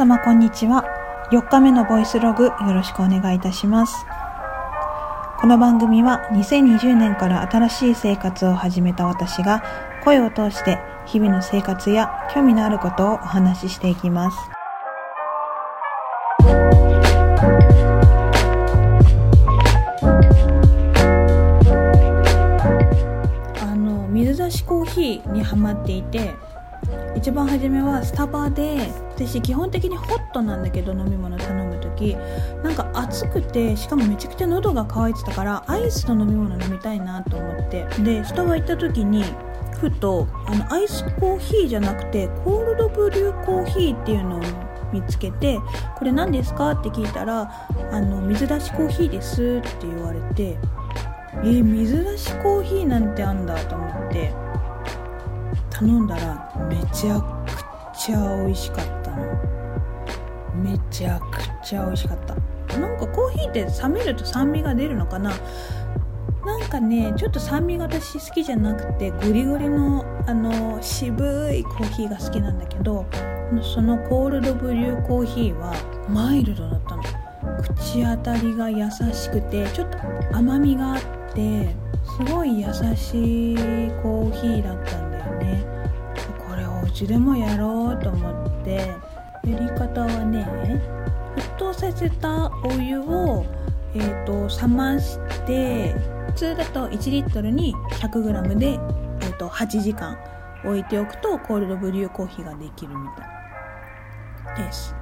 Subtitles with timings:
[0.00, 0.86] 様こんにちは。
[1.30, 4.06] 4日目のボイスログよろしくお願いいたします。
[5.38, 9.62] この番組は2020年から新しい生活を始めた私が
[10.02, 14.38] 声を通して日々の生活や興味のあることをお話ししていきます。
[23.62, 26.34] あの水出しコーヒーにハマっていて
[27.16, 28.78] 一番初めはスタバで
[29.10, 32.16] 私基本的にホットなんだけど飲み物頼む時。
[32.62, 37.86] なんか暑くてしかもめちゃくちゃ喉が渇いてたからアイスの飲み物飲みたいなと思って。
[38.02, 39.24] でスタバ行った時に
[39.78, 44.40] ふとあのアイスコーヒーじゃなくてコールドブリューコーヒーっていうのを
[44.92, 45.58] 見つけて
[45.96, 47.50] 「これ何ですか?」って聞いたら
[47.92, 50.58] 「あの水出しコーヒーです」って言われて。
[51.42, 54.49] えー、水出しコーヒーなんてあんだと思って。
[55.80, 59.16] 頼んだらめちゃくちゃ美味しかったの。
[60.62, 62.34] めちゃくちゃ美味しかった。
[62.78, 65.32] なんかコーヒーって冷めると酸味が出るのかな。
[66.44, 73.06] なんかねちょっと酸味が私好きじゃなくてゴリゴリのあの渋いコーヒーが好きなんだけど
[73.62, 75.72] そのコールドブリューコーヒーは
[76.10, 77.02] マイルドだったの。
[77.62, 79.98] 口当たりが優しくてちょっと
[80.36, 81.00] 甘みがあっ
[81.34, 81.74] て
[82.04, 83.56] すごい優しい
[84.02, 85.69] コーヒーだったんだよね。
[87.00, 88.94] これお家でもやろうと思って
[89.44, 90.44] やり方はね
[91.36, 93.46] 沸騰させたお湯を、
[93.94, 95.94] えーと、冷まして
[96.26, 100.18] 普通だと1リットルに 100g で、えーと、8時間
[100.64, 104.66] 置いておくとコールドブリューコーヒーができるみたい。
[104.66, 104.94] です。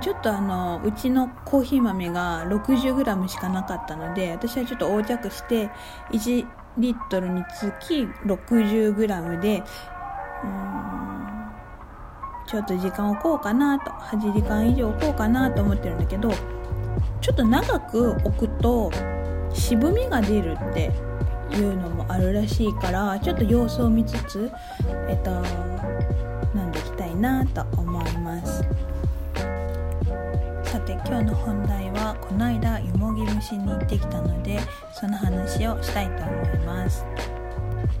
[0.00, 5.70] ちょっとあのうちのコーヒー豆が 60g しかなかったので私はちょっと横着して
[6.12, 6.46] 1
[6.78, 9.64] リットルにつき 60g で
[10.44, 10.72] うん。
[12.46, 16.30] ちょっと時間置こうかなと8時間以上置こうかなと思ってるんだけど
[17.20, 18.90] ちょっと長く置くと
[19.54, 20.90] 渋みが出るって
[21.52, 24.50] いうのもあるらしいからちょっと様子を見つつ
[25.08, 25.30] えっと
[26.54, 28.62] 飲んでいきたいなと思います。
[30.64, 34.58] さて今日の本題はこの間よもぎ虫に行ってきたので
[34.92, 37.04] その話をしたいと思います。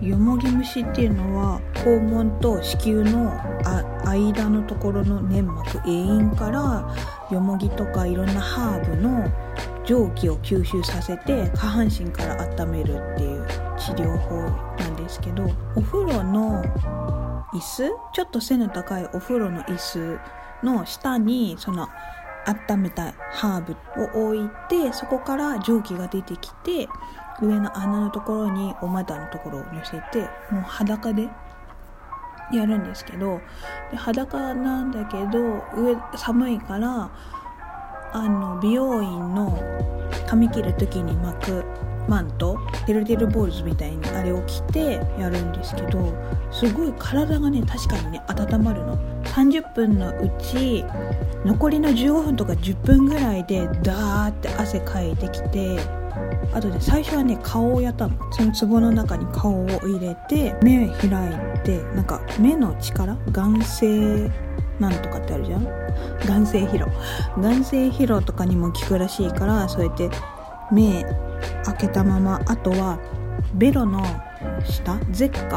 [0.00, 3.32] よもぎ虫っていうのは肛門と子宮の
[4.06, 6.94] 間のところの粘膜栄陰から
[7.30, 9.28] よもぎとかいろんなハーブの
[9.84, 14.40] 蒸気を吸収させて下半身から温めるっていう治療法
[14.78, 16.62] なんですけどお風呂の
[17.52, 20.20] 椅子ちょっと背の高いお風呂の椅子
[20.62, 21.88] の下にその
[22.48, 26.88] 温めたハーブを置いてそこから蒸気が出てきて
[27.40, 31.28] 上の穴のところにお股のところを乗せてもう裸で
[32.52, 33.40] やるんですけど
[33.90, 37.10] で裸なんだけど上寒いから
[38.12, 39.62] あの美容院の
[40.26, 41.64] 髪切る時に巻く
[42.08, 46.14] マントテルテルボールズみたいにあれを着てやるんですけど
[46.50, 49.17] すごい体がね確かにね温まるの。
[49.38, 50.84] 30分のうち
[51.44, 55.78] 残りの15分とか10分ぐらいでダーって汗かいてきて
[56.52, 58.32] あとで最初はね顔をやったの。
[58.32, 63.16] その壺の中に顔を入れて目開いてなんか目の力？
[63.30, 64.30] 眼性
[64.80, 65.64] なんとかってあるじゃん？
[66.26, 66.88] 眼性疲労。
[67.40, 70.10] 眼性疲労とかにも効くらしいからそうやって
[70.72, 71.04] 目
[71.64, 72.98] 開けたままあとは
[73.54, 74.02] ベロの
[74.64, 74.98] 下？
[75.12, 75.48] ゼッ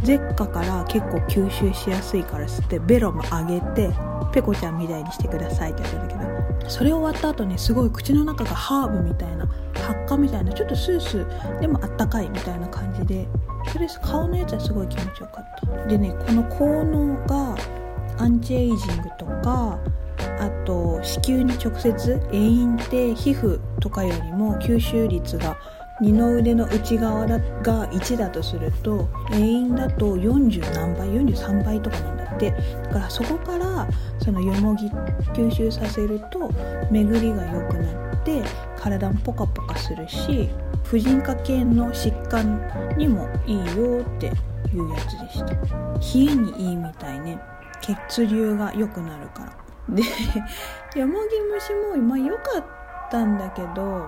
[0.00, 3.90] カゼッカから結構吸収しやすいから吸ってベロも上げて
[4.32, 13.26] ペコちゃんみたいにしてくださいって言ったんだけどそれ終わった後ねすごい口の中がハーブみたいな発火みたいなちょっとスースーでもあったかいみたいな感じで
[13.72, 15.86] それ顔のやつはすごい気持ちよかった。
[15.86, 17.56] でねこの効能が
[18.18, 19.78] アンチエイジングとか
[20.38, 25.56] あと子宮に直接栄陰って皮膚とかよりも吸収率が
[26.00, 27.38] 二の腕の内側が
[27.90, 32.50] 1だとすると栄陰だと40何倍43倍とかなんだって。
[32.50, 33.88] だからそこから
[34.18, 36.50] そのよもぎ吸収させると
[36.90, 38.42] 巡りが良くなって
[38.78, 40.50] 体もポカポカするし
[40.84, 42.60] 婦人科系の疾患
[42.96, 45.46] にもいいよっていうやつでした。
[45.46, 47.40] 冷えにいいみたいね。
[47.80, 49.66] 血流が良くなるから。
[49.94, 50.02] で
[50.98, 52.64] よもぎ虫も今良かっ
[53.10, 54.06] たんだけど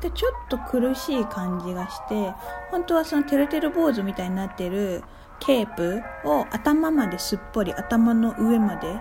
[0.00, 2.32] でちょっと苦しい感じがして
[2.70, 5.02] 本当はそのてるてる坊主みたいになってる
[5.40, 8.94] ケープを頭まですっぽり頭の上まで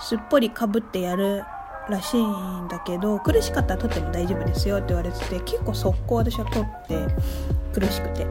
[0.00, 1.42] すっぽりかぶってやる
[1.88, 7.14] らしいんだけど苦しかったら取っても大丈夫ですよって言われてて結構速攻私は取って
[7.72, 8.26] 苦しくて。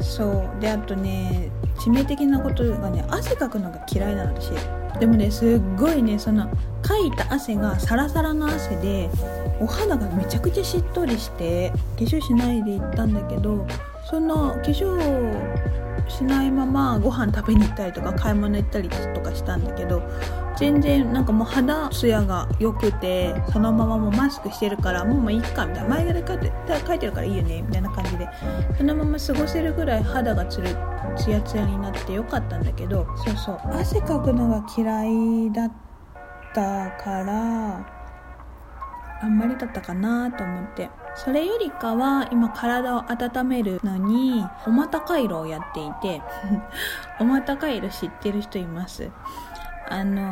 [0.00, 0.60] そう。
[0.60, 4.52] であとね致命的なことがね汗かくのが嫌いなの私。
[4.98, 6.48] でもねすっごいねその
[6.82, 9.10] かいた汗がサラサラの汗で
[9.60, 13.66] お肌がめちゃくちゃしっとりして化粧しないで行ったんだけど
[14.04, 15.64] その化粧
[16.08, 20.02] しないままご飯食べに行ったりとか買い物行ったりとかしたんだけど
[20.58, 26.52] 全然なんかもう肌ツヤが良くてそのままもうマスクしてるからもうもういいかみたいな前髪書いて
[26.86, 28.28] 書いてるからいいよねみたいな感じで
[28.76, 30.68] そのまま過ごせるぐらい肌がつる
[31.16, 33.60] ツヤツヤになってよかったんだけどそうそう。
[33.72, 35.72] 汗かくのが嫌いだっ
[36.54, 37.93] たから
[39.24, 40.90] あんまりだったかなと思って。
[41.16, 46.22] それよりかは今体を温めるのにお股回路をやっていて
[47.20, 49.10] お股回路知ってる人います？
[49.90, 50.22] あの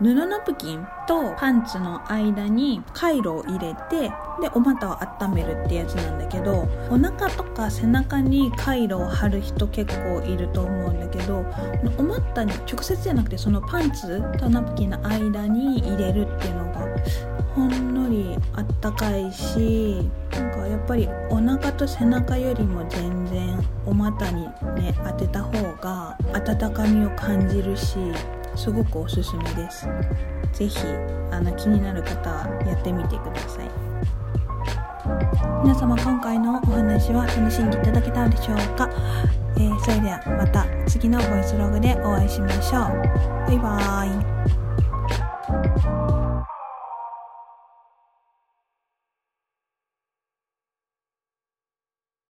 [0.00, 4.10] ー、布ナプキンとパンツの間に回路を入れて
[4.40, 11.44] でお股を温めるってやつなんだけどお腹とか背中に回路を貼る人結構いると思うんだけど
[11.98, 16.75] お股に直接じゃなくてそのパンツとナプキンの間に入れるっていうのが
[17.54, 20.02] ほんのりあったかいし
[20.32, 24.42] なんかやっぱりお腹と背中よりも全然お股に
[24.76, 27.96] ね当てた方が温かみを感じるし
[28.54, 29.88] すごくおすすめです。
[30.52, 30.78] 是非
[31.56, 33.70] 気になる方はやってみてください。
[35.62, 38.90] 皆様今回のお話は楽しんでいただけたでしょうか、
[39.56, 43.46] えー、それではまた次のボイスログでお会いしましょう。
[43.46, 44.35] バイバーイ。